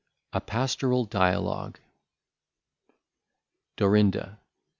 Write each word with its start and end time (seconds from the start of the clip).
A 0.33 0.41
Pastoral 0.41 1.05
Dialogue. 1.05 1.79
_Dorinda. 3.77 4.39